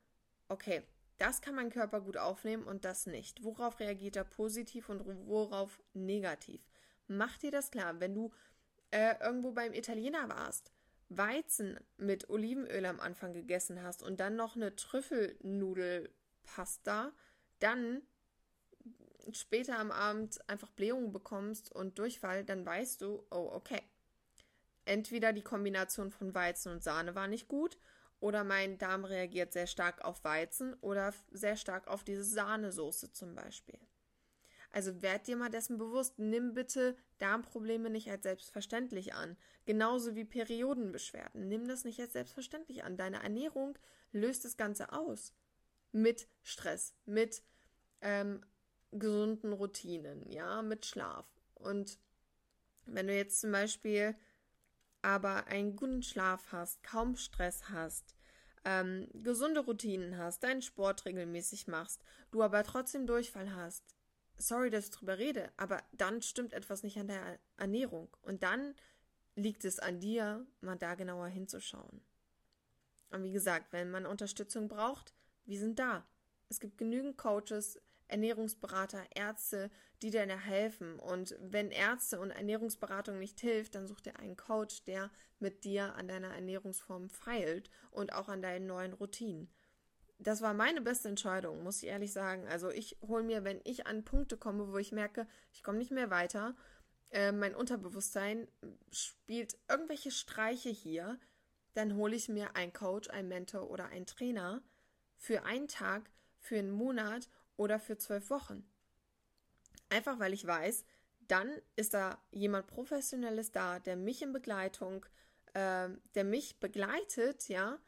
okay, 0.49 0.83
das 1.21 1.43
kann 1.43 1.55
mein 1.55 1.71
Körper 1.71 2.01
gut 2.01 2.17
aufnehmen 2.17 2.65
und 2.65 2.87
das 2.87 3.07
nicht. 3.07 3.45
Worauf 3.45 3.79
reagiert 3.79 4.17
er 4.17 4.25
positiv 4.25 4.89
und 4.89 5.05
worauf 5.27 5.79
negativ? 5.93 6.67
Mach 7.09 7.37
dir 7.37 7.51
das 7.51 7.71
klar. 7.71 8.01
Wenn 8.01 8.15
du 8.15 8.33
äh, 8.91 9.17
irgendwo 9.21 9.53
beim 9.53 9.75
Italiener 9.75 10.31
warst 10.31 10.73
Weizen 11.11 11.79
mit 11.99 12.31
Olivenöl 12.31 12.87
am 12.87 13.01
Anfang 13.01 13.35
gegessen 13.35 13.83
hast 13.83 14.03
und 14.03 14.19
dann 14.21 14.37
noch 14.37 14.57
eine 14.57 14.75
Trüffelnudelpasta, 14.77 17.13
dann 17.59 18.01
später 19.33 19.79
am 19.79 19.91
Abend 19.91 20.41
einfach 20.49 20.71
Blähungen 20.71 21.13
bekommst 21.13 21.71
und 21.71 21.99
Durchfall, 21.99 22.45
dann 22.45 22.65
weißt 22.65 23.03
du, 23.03 23.27
oh, 23.31 23.51
okay. 23.53 23.83
Entweder 24.87 25.35
die 25.35 25.43
Kombination 25.43 26.11
von 26.11 26.35
Weizen 26.35 26.73
und 26.73 26.83
Sahne 26.83 27.15
war 27.15 27.29
nicht 27.29 27.49
gut 27.49 27.77
oder 28.21 28.45
mein 28.45 28.79
Darm 28.79 29.05
reagiert 29.05 29.53
sehr 29.53 29.67
stark 29.67 30.05
auf 30.05 30.23
Weizen 30.25 30.75
oder 30.81 31.13
sehr 31.31 31.57
stark 31.57 31.89
auf 31.89 32.05
diese 32.05 32.25
Sahnesoße 32.25 33.13
zum 33.13 33.35
Beispiel. 33.35 33.79
Also 34.71 35.03
werd 35.03 35.27
dir 35.27 35.37
mal 35.37 35.49
dessen 35.49 35.79
bewusst, 35.79 36.19
nimm 36.19 36.55
bitte 36.55 36.97
Darmprobleme 37.19 37.91
nicht 37.91 38.09
als 38.11 38.23
selbstverständlich 38.23 39.15
an. 39.15 39.37
Genauso 39.67 40.15
wie 40.15 40.25
Periodenbeschwerden. 40.25 41.49
Nimm 41.49 41.67
das 41.67 41.85
nicht 41.85 41.99
als 42.01 42.13
selbstverständlich 42.13 42.85
an. 42.85 42.97
Deine 42.97 43.23
Ernährung 43.23 43.77
löst 44.13 44.45
das 44.45 44.57
Ganze 44.57 44.93
aus. 44.93 45.35
Mit 45.91 46.29
Stress, 46.45 46.95
mit 47.05 47.43
ähm, 48.01 48.45
gesunden 48.93 49.53
Routinen, 49.53 50.31
ja, 50.31 50.63
mit 50.63 50.87
Schlaf. 50.87 51.27
Und 51.55 51.99
wenn 52.87 53.09
du 53.09 53.15
jetzt 53.15 53.41
zum 53.41 53.51
Beispiel 53.51 54.15
aber 55.03 55.47
einen 55.47 55.77
guten 55.77 56.03
Schlaf 56.03 56.53
hast, 56.53 56.83
kaum 56.83 57.17
Stress 57.17 57.69
hast, 57.71 58.15
ähm, 58.65 59.09
gesunde 59.15 59.61
Routinen 59.61 60.19
hast, 60.19 60.43
deinen 60.43 60.63
Sport 60.63 61.05
regelmäßig 61.05 61.67
machst, 61.67 62.03
du 62.31 62.43
aber 62.43 62.63
trotzdem 62.63 63.07
Durchfall 63.07 63.55
hast, 63.55 63.95
sorry, 64.37 64.71
dass 64.71 64.87
ich 64.87 64.91
drüber 64.91 65.19
rede, 65.19 65.51
aber 65.57 65.83
dann 65.93 66.23
stimmt 66.23 66.53
etwas 66.53 66.83
nicht 66.83 66.99
an 66.99 67.09
der 67.09 67.39
Ernährung. 67.57 68.09
Und 68.23 68.43
dann 68.43 68.75
liegt 69.37 69.65
es 69.65 69.79
an 69.79 70.01
dir, 70.01 70.47
mal 70.61 70.77
da 70.77 70.95
genauer 70.95 71.29
hinzuschauen. 71.29 72.03
Und 73.11 73.23
wie 73.23 73.33
gesagt, 73.33 73.73
wenn 73.73 73.91
man 73.91 74.07
Unterstützung 74.07 74.69
braucht, 74.69 75.15
wir 75.45 75.59
sind 75.59 75.79
da. 75.79 76.07
Es 76.49 76.61
gibt 76.61 76.79
genügend 76.79 77.17
Coaches, 77.17 77.81
Ernährungsberater, 78.11 79.05
Ärzte, 79.15 79.71
die 80.03 80.11
dir 80.11 80.27
helfen. 80.27 80.99
Und 80.99 81.37
wenn 81.41 81.71
Ärzte 81.71 82.21
und 82.21 82.31
Ernährungsberatung 82.31 83.19
nicht 83.19 83.41
hilft, 83.41 83.75
dann 83.75 83.87
such 83.87 84.01
dir 84.01 84.19
einen 84.19 84.37
Coach, 84.37 84.85
der 84.85 85.11
mit 85.39 85.65
dir 85.65 85.95
an 85.95 86.09
deiner 86.09 86.35
Ernährungsform 86.35 87.09
feilt 87.11 87.71
und 87.91 88.13
auch 88.13 88.29
an 88.29 88.43
deinen 88.43 88.67
neuen 88.67 88.93
Routinen 88.93 89.51
das 90.21 90.43
war 90.43 90.53
meine 90.53 90.83
beste 90.83 91.09
Entscheidung, 91.09 91.63
muss 91.63 91.83
ich 91.83 91.89
ehrlich 91.89 92.13
sagen. 92.13 92.47
Also 92.47 92.71
ich 92.71 92.99
hole 93.01 93.23
mir, 93.23 93.43
wenn 93.45 93.61
ich 93.65 93.87
an 93.87 94.05
Punkte 94.05 94.37
komme, 94.37 94.71
wo 94.71 94.77
ich 94.77 94.93
merke, 94.93 95.27
ich 95.53 95.63
komme 95.63 95.79
nicht 95.79 95.91
mehr 95.91 96.11
weiter, 96.11 96.55
äh, 97.11 97.33
mein 97.33 97.55
Unterbewusstsein 97.55 98.47
spielt 98.93 99.59
irgendwelche 99.69 100.11
Streiche 100.11 100.69
hier, 100.69 101.19
dann 101.75 101.97
hole 101.97 102.15
ich 102.15 102.29
mir 102.29 102.55
einen 102.55 102.73
Coach, 102.73 103.09
einen 103.09 103.29
Mentor 103.29 103.71
oder 103.71 103.87
einen 103.87 104.07
Trainer 104.07 104.63
für 105.17 105.45
einen 105.45 105.69
Tag, 105.69 106.11
für 106.39 106.59
einen 106.59 106.71
Monat 106.71 107.29
oder 107.61 107.79
für 107.79 107.99
zwölf 107.99 108.31
Wochen. 108.31 108.67
Einfach 109.91 110.19
weil 110.19 110.33
ich 110.33 110.47
weiß, 110.47 110.87
dann 111.29 111.53
ist 111.77 111.93
da 111.93 112.19
jemand 112.31 112.67
Professionelles 112.67 113.53
da, 113.53 113.79
der 113.79 113.97
mich 113.97 114.23
in 114.23 114.33
Begleitung, 114.33 115.05
äh, 115.53 115.91
der 116.15 116.25
mich 116.25 116.59
begleitet, 116.59 117.49
ja, 117.49 117.79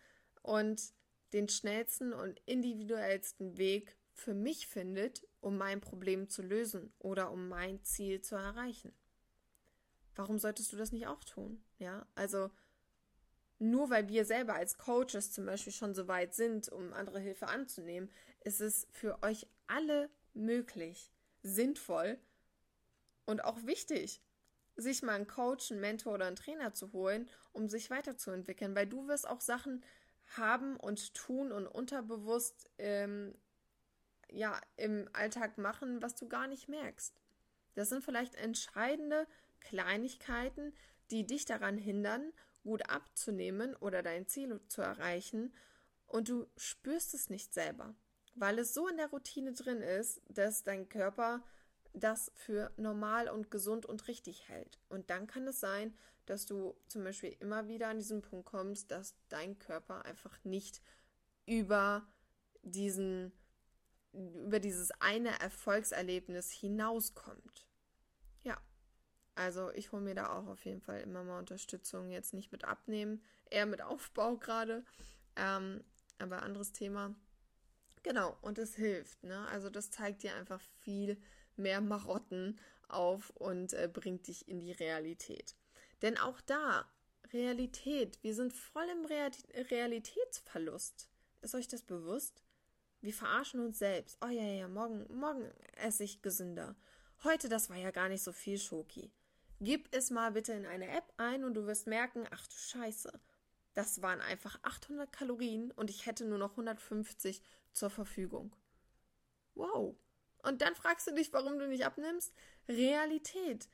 und 0.42 0.92
den 1.32 1.48
schnellsten 1.48 2.12
und 2.12 2.38
individuellsten 2.44 3.56
Weg 3.56 3.96
für 4.12 4.34
mich 4.34 4.66
findet, 4.66 5.26
um 5.40 5.56
mein 5.56 5.80
Problem 5.80 6.28
zu 6.28 6.42
lösen 6.42 6.92
oder 6.98 7.30
um 7.30 7.48
mein 7.48 7.82
Ziel 7.82 8.20
zu 8.20 8.34
erreichen. 8.34 8.92
Warum 10.14 10.38
solltest 10.38 10.70
du 10.74 10.76
das 10.76 10.92
nicht 10.92 11.06
auch 11.06 11.24
tun? 11.24 11.64
Ja, 11.78 12.06
also 12.14 12.50
nur 13.58 13.88
weil 13.88 14.08
wir 14.08 14.26
selber 14.26 14.54
als 14.54 14.76
Coaches 14.76 15.32
zum 15.32 15.46
Beispiel 15.46 15.72
schon 15.72 15.94
so 15.94 16.08
weit 16.08 16.34
sind, 16.34 16.68
um 16.68 16.92
andere 16.92 17.20
Hilfe 17.20 17.46
anzunehmen, 17.46 18.10
ist 18.44 18.60
es 18.60 18.86
für 18.90 19.22
euch 19.22 19.46
alle 19.72 20.10
möglich, 20.34 21.10
sinnvoll 21.42 22.18
und 23.24 23.44
auch 23.44 23.64
wichtig, 23.64 24.22
sich 24.76 25.02
mal 25.02 25.14
einen 25.14 25.26
Coach, 25.26 25.70
einen 25.70 25.80
Mentor 25.80 26.14
oder 26.14 26.26
einen 26.26 26.36
Trainer 26.36 26.74
zu 26.74 26.92
holen, 26.92 27.28
um 27.52 27.68
sich 27.68 27.90
weiterzuentwickeln, 27.90 28.74
weil 28.74 28.86
du 28.86 29.08
wirst 29.08 29.28
auch 29.28 29.40
Sachen 29.40 29.82
haben 30.36 30.76
und 30.76 31.14
tun 31.14 31.52
und 31.52 31.66
unterbewusst 31.66 32.70
ähm, 32.78 33.34
ja 34.30 34.60
im 34.76 35.08
Alltag 35.12 35.58
machen, 35.58 36.00
was 36.02 36.14
du 36.14 36.28
gar 36.28 36.46
nicht 36.46 36.68
merkst. 36.68 37.14
Das 37.74 37.88
sind 37.88 38.04
vielleicht 38.04 38.34
entscheidende 38.34 39.26
Kleinigkeiten, 39.60 40.74
die 41.10 41.26
dich 41.26 41.44
daran 41.44 41.78
hindern, 41.78 42.32
gut 42.62 42.88
abzunehmen 42.88 43.74
oder 43.76 44.02
dein 44.02 44.26
Ziel 44.26 44.60
zu 44.68 44.82
erreichen. 44.82 45.54
Und 46.06 46.28
du 46.28 46.46
spürst 46.56 47.14
es 47.14 47.30
nicht 47.30 47.52
selber, 47.52 47.94
weil 48.34 48.58
es 48.58 48.74
so 48.74 48.88
in 48.88 48.96
der 48.96 49.10
Routine 49.10 49.52
drin 49.52 49.80
ist, 49.80 50.20
dass 50.28 50.64
dein 50.64 50.88
Körper 50.88 51.42
das 51.92 52.32
für 52.34 52.72
normal 52.76 53.28
und 53.28 53.50
gesund 53.50 53.86
und 53.86 54.08
richtig 54.08 54.48
hält. 54.48 54.78
Und 54.88 55.10
dann 55.10 55.26
kann 55.26 55.46
es 55.46 55.60
sein, 55.60 55.94
dass 56.26 56.46
du 56.46 56.74
zum 56.88 57.04
Beispiel 57.04 57.36
immer 57.40 57.68
wieder 57.68 57.88
an 57.88 57.98
diesen 57.98 58.22
Punkt 58.22 58.46
kommst, 58.46 58.90
dass 58.90 59.14
dein 59.28 59.58
Körper 59.58 60.04
einfach 60.04 60.42
nicht 60.44 60.80
über 61.46 62.06
diesen, 62.62 63.32
über 64.12 64.60
dieses 64.60 64.90
eine 65.00 65.38
Erfolgserlebnis 65.40 66.50
hinauskommt. 66.50 67.66
Ja. 68.42 68.60
Also 69.34 69.70
ich 69.72 69.92
hole 69.92 70.02
mir 70.02 70.14
da 70.14 70.38
auch 70.38 70.46
auf 70.46 70.64
jeden 70.64 70.80
Fall 70.80 71.00
immer 71.00 71.24
mal 71.24 71.38
Unterstützung, 71.38 72.10
jetzt 72.10 72.34
nicht 72.34 72.52
mit 72.52 72.64
Abnehmen, 72.64 73.22
eher 73.50 73.66
mit 73.66 73.82
Aufbau 73.82 74.36
gerade. 74.36 74.84
Ähm, 75.36 75.82
aber 76.18 76.42
anderes 76.42 76.72
Thema. 76.72 77.14
Genau, 78.02 78.36
und 78.42 78.58
es 78.58 78.74
hilft, 78.74 79.22
ne? 79.22 79.46
Also 79.48 79.70
das 79.70 79.90
zeigt 79.90 80.22
dir 80.22 80.34
einfach 80.34 80.60
viel 80.80 81.20
mehr 81.56 81.80
Marotten 81.80 82.58
auf 82.88 83.30
und 83.30 83.72
äh, 83.74 83.88
bringt 83.92 84.26
dich 84.26 84.48
in 84.48 84.60
die 84.60 84.72
Realität. 84.72 85.54
Denn 86.02 86.18
auch 86.18 86.40
da, 86.40 86.90
Realität, 87.32 88.18
wir 88.22 88.34
sind 88.34 88.52
voll 88.52 88.86
im 88.90 89.06
Realitätsverlust. 89.70 91.08
Ist 91.40 91.54
euch 91.54 91.68
das 91.68 91.82
bewusst? 91.82 92.42
Wir 93.00 93.14
verarschen 93.14 93.60
uns 93.60 93.78
selbst. 93.78 94.18
Oh 94.24 94.28
ja, 94.28 94.42
ja, 94.42 94.68
morgen, 94.68 95.06
morgen 95.16 95.50
esse 95.76 96.04
ich 96.04 96.22
gesünder. 96.22 96.76
Heute, 97.24 97.48
das 97.48 97.70
war 97.70 97.76
ja 97.76 97.90
gar 97.90 98.08
nicht 98.08 98.22
so 98.22 98.32
viel 98.32 98.58
Schoki. 98.58 99.12
Gib 99.60 99.88
es 99.94 100.10
mal 100.10 100.32
bitte 100.32 100.52
in 100.52 100.66
eine 100.66 100.88
App 100.88 101.12
ein 101.16 101.44
und 101.44 101.54
du 101.54 101.66
wirst 101.66 101.86
merken, 101.86 102.26
ach 102.30 102.46
du 102.46 102.54
Scheiße, 102.54 103.12
das 103.74 104.02
waren 104.02 104.20
einfach 104.20 104.58
800 104.62 105.12
Kalorien 105.12 105.70
und 105.72 105.90
ich 105.90 106.06
hätte 106.06 106.24
nur 106.24 106.38
noch 106.38 106.52
150 106.52 107.42
zur 107.72 107.90
Verfügung. 107.90 108.54
Wow. 109.54 109.96
Und 110.42 110.60
dann 110.60 110.74
fragst 110.74 111.06
du 111.06 111.14
dich, 111.14 111.32
warum 111.32 111.58
du 111.58 111.68
nicht 111.68 111.86
abnimmst? 111.86 112.34
Realität 112.68 113.68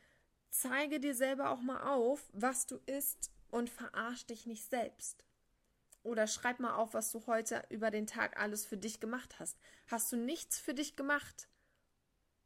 zeige 0.50 1.00
dir 1.00 1.14
selber 1.14 1.50
auch 1.50 1.60
mal 1.60 1.82
auf, 1.82 2.28
was 2.32 2.66
du 2.66 2.76
isst 2.86 3.30
und 3.50 3.70
verarsch 3.70 4.26
dich 4.26 4.46
nicht 4.46 4.68
selbst. 4.68 5.24
Oder 6.02 6.26
schreib 6.26 6.60
mal 6.60 6.74
auf, 6.74 6.94
was 6.94 7.10
du 7.10 7.26
heute 7.26 7.64
über 7.70 7.90
den 7.90 8.06
Tag 8.06 8.40
alles 8.40 8.64
für 8.64 8.76
dich 8.76 9.00
gemacht 9.00 9.38
hast. 9.38 9.58
Hast 9.88 10.10
du 10.12 10.16
nichts 10.16 10.58
für 10.58 10.74
dich 10.74 10.96
gemacht? 10.96 11.48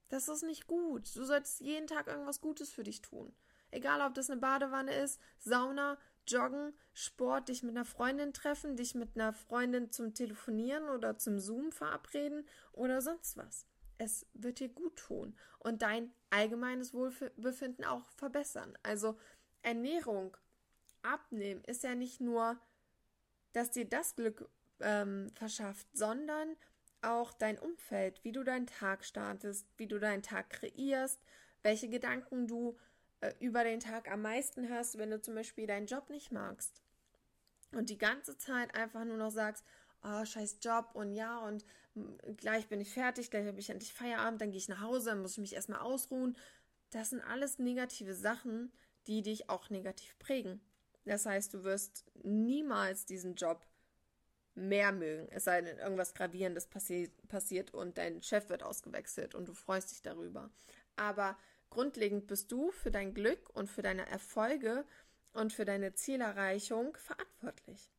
Das 0.08 0.28
ist 0.28 0.42
nicht 0.42 0.66
gut. 0.66 1.14
Du 1.14 1.24
solltest 1.24 1.60
jeden 1.60 1.86
Tag 1.86 2.06
irgendwas 2.06 2.40
Gutes 2.40 2.70
für 2.70 2.82
dich 2.82 3.02
tun. 3.02 3.34
Egal, 3.70 4.02
ob 4.02 4.14
das 4.14 4.30
eine 4.30 4.40
Badewanne 4.40 4.94
ist, 4.94 5.20
Sauna, 5.38 5.98
Joggen, 6.26 6.74
Sport, 6.92 7.48
dich 7.48 7.62
mit 7.62 7.76
einer 7.76 7.84
Freundin 7.84 8.32
treffen, 8.32 8.76
dich 8.76 8.94
mit 8.94 9.16
einer 9.16 9.32
Freundin 9.32 9.90
zum 9.90 10.14
Telefonieren 10.14 10.88
oder 10.88 11.18
zum 11.18 11.38
Zoom 11.38 11.72
verabreden 11.72 12.46
oder 12.72 13.00
sonst 13.02 13.36
was. 13.36 13.66
Es 13.98 14.26
wird 14.32 14.60
dir 14.60 14.68
gut 14.68 14.96
tun 14.96 15.36
und 15.58 15.82
dein 15.82 16.12
allgemeines 16.30 16.92
Wohlbefinden 16.94 17.84
auch 17.84 18.08
verbessern. 18.10 18.76
Also 18.82 19.18
Ernährung, 19.62 20.36
Abnehmen 21.02 21.62
ist 21.64 21.84
ja 21.84 21.94
nicht 21.94 22.20
nur, 22.20 22.58
dass 23.52 23.70
dir 23.70 23.88
das 23.88 24.16
Glück 24.16 24.48
ähm, 24.80 25.30
verschafft, 25.34 25.86
sondern 25.92 26.56
auch 27.02 27.32
dein 27.32 27.58
Umfeld, 27.58 28.22
wie 28.24 28.32
du 28.32 28.44
deinen 28.44 28.66
Tag 28.66 29.04
startest, 29.04 29.66
wie 29.76 29.88
du 29.88 29.98
deinen 29.98 30.22
Tag 30.22 30.50
kreierst, 30.50 31.20
welche 31.62 31.88
Gedanken 31.88 32.46
du 32.46 32.78
äh, 33.22 33.32
über 33.40 33.64
den 33.64 33.80
Tag 33.80 34.10
am 34.10 34.22
meisten 34.22 34.68
hast, 34.68 34.98
wenn 34.98 35.10
du 35.10 35.20
zum 35.20 35.34
Beispiel 35.34 35.66
deinen 35.66 35.86
Job 35.86 36.10
nicht 36.10 36.32
magst. 36.32 36.82
Und 37.72 37.88
die 37.88 37.98
ganze 37.98 38.36
Zeit 38.36 38.74
einfach 38.74 39.04
nur 39.04 39.16
noch 39.16 39.30
sagst, 39.30 39.64
oh, 40.02 40.24
scheiß 40.24 40.58
Job 40.60 40.90
und 40.92 41.14
ja, 41.14 41.38
und 41.38 41.64
gleich 42.36 42.68
bin 42.68 42.80
ich 42.80 42.90
fertig, 42.90 43.30
gleich 43.30 43.46
habe 43.46 43.60
ich 43.60 43.70
endlich 43.70 43.94
Feierabend, 43.94 44.40
dann 44.40 44.50
gehe 44.50 44.58
ich 44.58 44.68
nach 44.68 44.80
Hause, 44.80 45.10
dann 45.10 45.22
muss 45.22 45.32
ich 45.32 45.38
mich 45.38 45.54
erstmal 45.54 45.80
ausruhen. 45.80 46.36
Das 46.90 47.10
sind 47.10 47.22
alles 47.22 47.58
negative 47.58 48.14
Sachen, 48.14 48.72
die 49.06 49.22
dich 49.22 49.48
auch 49.48 49.70
negativ 49.70 50.18
prägen. 50.18 50.60
Das 51.04 51.24
heißt, 51.24 51.54
du 51.54 51.64
wirst 51.64 52.04
niemals 52.22 53.06
diesen 53.06 53.34
Job 53.34 53.66
mehr 54.54 54.92
mögen, 54.92 55.28
es 55.30 55.44
sei 55.44 55.62
denn, 55.62 55.78
irgendwas 55.78 56.12
Gravierendes 56.12 56.66
passi 56.66 57.10
passiert 57.28 57.72
und 57.72 57.96
dein 57.96 58.22
Chef 58.22 58.50
wird 58.50 58.62
ausgewechselt 58.62 59.34
und 59.34 59.48
du 59.48 59.54
freust 59.54 59.92
dich 59.92 60.02
darüber. 60.02 60.50
Aber 60.96 61.38
grundlegend 61.72 62.26
bist 62.26 62.52
du 62.52 62.70
für 62.70 62.90
dein 62.90 63.14
Glück 63.14 63.50
und 63.54 63.68
für 63.68 63.82
deine 63.82 64.06
Erfolge 64.06 64.84
und 65.32 65.52
für 65.52 65.64
deine 65.64 65.94
Zielerreichung 65.94 66.96
verantwortlich. 66.96 67.90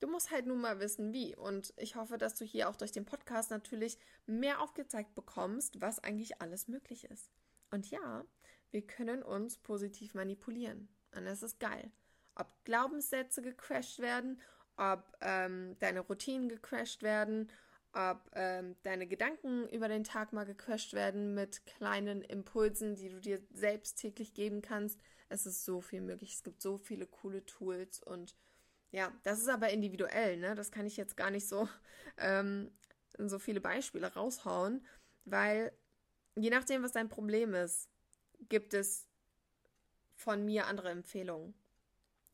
Du 0.00 0.08
musst 0.08 0.30
halt 0.30 0.46
nun 0.46 0.60
mal 0.60 0.80
wissen, 0.80 1.12
wie. 1.12 1.34
Und 1.34 1.72
ich 1.76 1.96
hoffe, 1.96 2.18
dass 2.18 2.34
du 2.34 2.44
hier 2.44 2.68
auch 2.68 2.76
durch 2.76 2.92
den 2.92 3.06
Podcast 3.06 3.50
natürlich 3.50 3.98
mehr 4.26 4.60
aufgezeigt 4.60 5.14
bekommst, 5.14 5.80
was 5.80 5.98
eigentlich 6.00 6.42
alles 6.42 6.68
möglich 6.68 7.04
ist. 7.04 7.30
Und 7.70 7.90
ja, 7.90 8.24
wir 8.70 8.86
können 8.86 9.22
uns 9.22 9.56
positiv 9.56 10.14
manipulieren. 10.14 10.88
Und 11.16 11.24
das 11.24 11.42
ist 11.42 11.60
geil. 11.60 11.90
Ob 12.34 12.48
Glaubenssätze 12.64 13.40
gecrashed 13.40 14.00
werden, 14.00 14.40
ob 14.76 15.04
ähm, 15.20 15.76
deine 15.78 16.00
Routinen 16.00 16.48
gecrashed 16.48 17.02
werden, 17.02 17.50
ob 17.94 18.30
ähm, 18.34 18.76
deine 18.82 19.06
Gedanken 19.06 19.68
über 19.68 19.88
den 19.88 20.04
Tag 20.04 20.32
mal 20.32 20.44
gecrashed 20.44 20.92
werden 20.92 21.34
mit 21.34 21.64
kleinen 21.66 22.22
Impulsen, 22.22 22.96
die 22.96 23.08
du 23.08 23.20
dir 23.20 23.40
selbst 23.52 23.98
täglich 23.98 24.34
geben 24.34 24.62
kannst. 24.62 25.00
Es 25.28 25.46
ist 25.46 25.64
so 25.64 25.80
viel 25.80 26.00
möglich. 26.00 26.34
Es 26.34 26.42
gibt 26.42 26.60
so 26.60 26.76
viele 26.76 27.06
coole 27.06 27.44
Tools 27.46 28.02
und 28.02 28.34
ja, 28.90 29.12
das 29.24 29.40
ist 29.40 29.48
aber 29.48 29.70
individuell, 29.70 30.36
ne? 30.36 30.54
Das 30.54 30.70
kann 30.70 30.86
ich 30.86 30.96
jetzt 30.96 31.16
gar 31.16 31.30
nicht 31.30 31.48
so 31.48 31.68
ähm, 32.18 32.70
so 33.18 33.38
viele 33.38 33.60
Beispiele 33.60 34.12
raushauen, 34.12 34.84
weil 35.24 35.72
je 36.36 36.50
nachdem, 36.50 36.82
was 36.82 36.92
dein 36.92 37.08
Problem 37.08 37.54
ist, 37.54 37.88
gibt 38.48 38.74
es 38.74 39.08
von 40.14 40.44
mir 40.44 40.66
andere 40.66 40.90
Empfehlungen. 40.90 41.54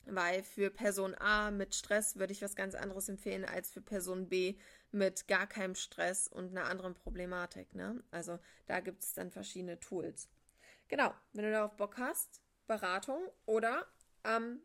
Weil 0.07 0.43
für 0.43 0.71
Person 0.71 1.15
A 1.19 1.51
mit 1.51 1.75
Stress 1.75 2.17
würde 2.17 2.33
ich 2.33 2.43
was 2.43 2.57
ganz 2.57 2.75
anderes 2.75 3.09
empfehlen 3.09 3.45
als 3.45 3.71
für 3.71 3.83
Person 3.83 4.29
B 4.29 4.57
mit 4.93 5.29
gar 5.29 5.47
keinem 5.47 5.75
Stress 5.75 6.29
und 6.29 6.51
einer 6.51 6.67
anderen 6.67 6.95
Problematik. 6.95 7.75
Ne? 7.75 8.03
Also 8.11 8.39
da 8.67 8.81
gibt 8.81 9.03
es 9.03 9.13
dann 9.15 9.31
verschiedene 9.31 9.79
Tools. 9.79 10.29
Genau, 10.89 11.15
wenn 11.33 11.45
du 11.45 11.53
darauf 11.53 11.77
Bock 11.77 11.99
hast, 11.99 12.41
Beratung 12.67 13.23
oder 13.47 13.87
am 14.23 14.61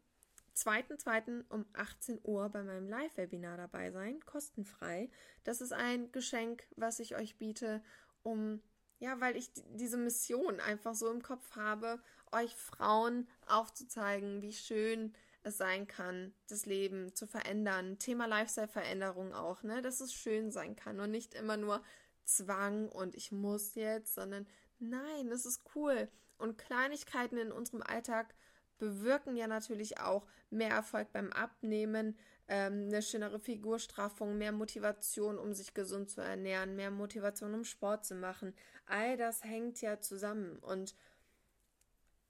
2.2. 0.56 1.44
um 1.50 1.66
18 1.74 2.20
Uhr 2.24 2.50
bei 2.50 2.64
meinem 2.64 2.88
Live-Webinar 2.88 3.58
dabei 3.58 3.92
sein, 3.92 4.20
kostenfrei. 4.26 5.10
Das 5.44 5.62
ist 5.62 5.74
ein 5.74 6.12
Geschenk, 6.12 6.64
was 6.76 7.00
ich 7.00 7.16
euch 7.16 7.38
biete, 7.38 7.84
um 8.24 8.62
ja, 9.00 9.20
weil 9.20 9.36
ich 9.36 9.52
diese 9.54 9.98
Mission 9.98 10.60
einfach 10.60 10.96
so 10.96 11.12
im 11.12 11.22
Kopf 11.22 11.56
habe, 11.56 12.02
euch 12.32 12.56
Frauen 12.56 13.28
aufzuzeigen, 13.46 14.42
wie 14.42 14.54
schön 14.54 15.14
es 15.46 15.58
sein 15.58 15.88
kann, 15.88 16.34
das 16.48 16.66
Leben 16.66 17.14
zu 17.14 17.28
verändern. 17.28 18.00
Thema 18.00 18.26
Lifestyle-Veränderung 18.26 19.34
auch, 19.34 19.64
ne? 19.64 19.82
Dass 19.82 20.02
es 20.02 20.14
schön 20.14 20.52
sein 20.52 20.76
kann 20.76 21.00
und 21.00 21.12
nicht 21.12 21.34
immer 21.34 21.58
nur 21.58 21.84
Zwang 22.24 22.90
und 22.90 23.16
ich 23.16 23.32
muss 23.32 23.76
jetzt, 23.76 24.16
sondern 24.16 24.48
nein, 24.80 25.28
es 25.32 25.46
ist 25.46 25.62
cool. 25.76 26.10
Und 26.38 26.58
Kleinigkeiten 26.58 27.38
in 27.38 27.52
unserem 27.52 27.84
Alltag 27.84 28.34
bewirken 28.78 29.38
ja 29.38 29.48
natürlich 29.48 30.00
auch 30.00 30.28
mehr 30.50 30.72
Erfolg 30.72 31.12
beim 31.14 31.32
Abnehmen, 31.32 32.18
ähm, 32.48 32.88
eine 32.88 33.02
schönere 33.02 33.40
Figurstraffung, 33.40 34.38
mehr 34.38 34.52
Motivation, 34.52 35.38
um 35.38 35.54
sich 35.54 35.74
gesund 35.74 36.10
zu 36.10 36.22
ernähren, 36.22 36.76
mehr 36.76 36.92
Motivation, 36.92 37.54
um 37.54 37.64
Sport 37.64 38.06
zu 38.06 38.16
machen. 38.16 38.54
All 38.86 39.18
das 39.18 39.44
hängt 39.44 39.82
ja 39.82 40.00
zusammen 40.00 40.58
und 40.60 40.96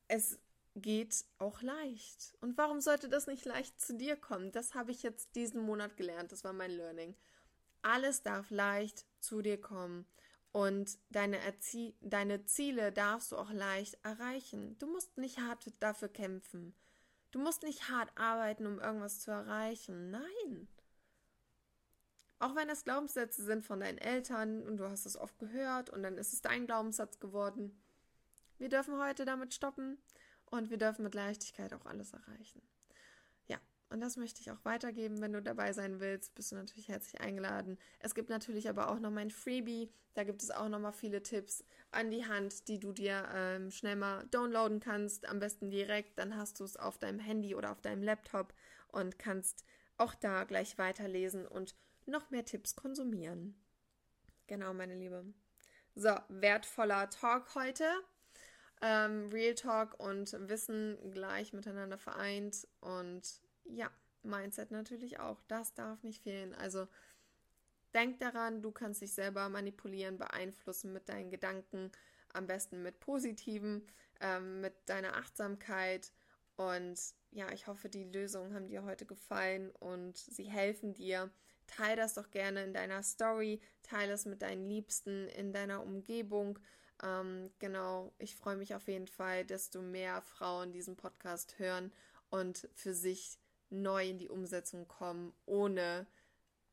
es 0.08 0.40
geht 0.76 1.26
auch 1.38 1.62
leicht. 1.62 2.36
Und 2.42 2.58
warum 2.58 2.82
sollte 2.82 3.10
das 3.10 3.28
nicht 3.28 3.46
leicht 3.46 3.80
zu 3.80 3.96
dir 3.96 4.16
kommen? 4.16 4.52
Das 4.52 4.76
habe 4.76 4.92
ich 4.92 5.04
jetzt 5.04 5.36
diesen 5.36 5.62
Monat 5.62 5.96
gelernt. 5.98 6.32
Das 6.32 6.44
war 6.44 6.54
mein 6.54 6.72
Learning. 6.72 7.16
Alles 7.82 8.24
darf 8.24 8.50
leicht 8.50 9.06
zu 9.20 9.42
dir 9.42 9.60
kommen. 9.60 10.06
Und 10.52 10.98
deine, 11.10 11.38
Erzie 11.40 11.96
deine 12.02 12.46
Ziele 12.46 12.92
darfst 12.92 13.32
du 13.32 13.38
auch 13.38 13.52
leicht 13.52 13.98
erreichen. 14.04 14.78
Du 14.80 14.88
musst 14.88 15.18
nicht 15.18 15.40
hart 15.40 15.72
dafür 15.80 16.10
kämpfen. 16.10 16.74
Du 17.32 17.40
musst 17.40 17.64
nicht 17.64 17.90
hart 17.90 18.12
arbeiten, 18.18 18.66
um 18.66 18.80
irgendwas 18.80 19.20
zu 19.20 19.32
erreichen. 19.32 20.12
Nein. 20.12 20.68
Auch 22.40 22.56
wenn 22.56 22.70
es 22.70 22.84
Glaubenssätze 22.84 23.44
sind 23.44 23.66
von 23.66 23.80
deinen 23.80 23.98
Eltern 23.98 24.64
und 24.64 24.78
du 24.78 24.90
hast 24.90 25.06
es 25.06 25.18
oft 25.18 25.40
gehört 25.40 25.90
und 25.90 26.04
dann 26.04 26.18
ist 26.18 26.34
es 26.34 26.42
dein 26.42 26.66
Glaubenssatz 26.66 27.20
geworden. 27.20 27.82
Wir 28.58 28.70
dürfen 28.70 28.98
heute 28.98 29.26
damit 29.26 29.54
stoppen 29.54 29.98
und 30.46 30.70
wir 30.70 30.78
dürfen 30.78 31.04
mit 31.04 31.16
Leichtigkeit 31.16 31.74
auch 31.74 31.86
alles 31.86 32.14
erreichen. 32.14 32.62
Und 33.90 34.02
das 34.02 34.18
möchte 34.18 34.42
ich 34.42 34.52
auch 34.52 34.64
weitergeben. 34.66 35.22
Wenn 35.22 35.34
du 35.34 35.42
dabei 35.42 35.72
sein 35.72 36.00
willst, 36.00 36.34
bist 36.36 36.52
du 36.52 36.56
natürlich 36.56 36.90
herzlich 36.90 37.22
eingeladen. 37.22 37.78
Es 38.00 38.16
gibt 38.16 38.30
natürlich 38.30 38.68
aber 38.68 38.90
auch 38.90 39.00
noch 39.00 39.12
mein 39.12 39.30
Freebie. 39.30 39.90
Da 40.16 40.24
gibt 40.24 40.42
es 40.42 40.52
auch 40.52 40.70
noch 40.70 40.80
mal 40.80 40.92
viele 40.92 41.22
Tipps 41.22 41.64
an 41.92 42.10
die 42.10 42.26
Hand, 42.26 42.68
die 42.68 42.80
du 42.80 42.92
dir 42.92 43.28
ähm, 43.34 43.72
schnell 43.72 43.96
mal 43.96 44.26
downloaden 44.32 44.80
kannst. 44.80 45.28
Am 45.28 45.40
besten 45.40 45.70
direkt. 45.70 46.18
Dann 46.18 46.36
hast 46.36 46.60
du 46.60 46.64
es 46.64 46.78
auf 46.78 46.98
deinem 46.98 47.20
Handy 47.20 47.56
oder 47.56 47.72
auf 47.72 47.82
deinem 47.82 48.02
Laptop 48.02 48.54
und 48.88 49.20
kannst 49.20 49.64
auch 49.98 50.16
da 50.16 50.44
gleich 50.44 50.78
weiterlesen 50.78 51.48
und 51.48 51.76
noch 52.06 52.32
mehr 52.32 52.46
Tipps 52.46 52.76
konsumieren. 52.76 53.56
Genau, 54.48 54.74
meine 54.74 54.96
Liebe. 54.96 55.26
So, 55.96 56.16
wertvoller 56.28 57.10
Talk 57.10 57.56
heute. 57.56 57.86
Ähm, 58.88 59.30
Real 59.32 59.56
Talk 59.56 60.00
und 60.00 60.32
Wissen 60.48 61.00
gleich 61.10 61.54
miteinander 61.54 61.98
vereint 61.98 62.68
und 62.82 63.42
ja, 63.64 63.90
Mindset 64.22 64.70
natürlich 64.70 65.20
auch. 65.20 65.42
Das 65.48 65.74
darf 65.74 66.04
nicht 66.04 66.22
fehlen. 66.22 66.54
Also 66.54 66.88
denk 67.96 68.20
daran, 68.20 68.62
du 68.62 68.72
kannst 68.72 69.02
dich 69.02 69.12
selber 69.12 69.50
manipulieren, 69.50 70.20
beeinflussen 70.20 70.94
mit 70.94 71.10
deinen 71.10 71.32
Gedanken, 71.32 71.92
am 72.32 72.46
besten 72.46 72.84
mit 72.84 73.00
positiven, 73.00 73.88
ähm, 74.22 74.62
mit 74.62 74.76
deiner 74.86 75.16
Achtsamkeit. 75.18 76.12
Und 76.56 77.00
ja, 77.32 77.52
ich 77.54 77.66
hoffe, 77.66 77.90
die 77.90 78.04
Lösungen 78.04 78.54
haben 78.54 78.68
dir 78.68 78.84
heute 78.84 79.08
gefallen 79.08 79.72
und 79.80 80.16
sie 80.16 80.46
helfen 80.46 80.94
dir. 80.94 81.32
Teil 81.66 81.96
das 81.96 82.14
doch 82.14 82.30
gerne 82.30 82.64
in 82.64 82.74
deiner 82.76 83.02
Story, 83.02 83.60
teile 83.82 84.14
es 84.14 84.26
mit 84.26 84.44
deinen 84.44 84.70
Liebsten 84.70 85.28
in 85.30 85.54
deiner 85.54 85.82
Umgebung. 85.82 86.60
Ähm, 87.04 87.52
genau, 87.60 88.14
ich 88.18 88.36
freue 88.36 88.56
mich 88.56 88.74
auf 88.76 88.88
jeden 88.88 89.08
Fall, 89.08 89.46
du 89.70 89.82
mehr 89.82 90.22
Frauen 90.22 90.72
diesen 90.72 90.96
Podcast 90.96 91.60
hören 91.60 91.92
und 92.30 92.70
für 92.74 92.94
sich 92.94 93.38
neu 93.70 94.08
in 94.08 94.18
die 94.18 94.30
Umsetzung 94.30 94.88
kommen, 94.88 95.34
ohne 95.46 96.08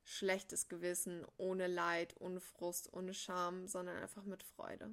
schlechtes 0.05 0.69
Gewissen, 0.69 1.25
ohne 1.37 1.67
Leid, 1.67 2.15
ohne 2.21 2.41
Frust, 2.41 2.93
ohne 2.93 3.15
Scham, 3.15 3.67
sondern 3.67 3.97
einfach 3.97 4.25
mit 4.25 4.43
Freude. 4.43 4.91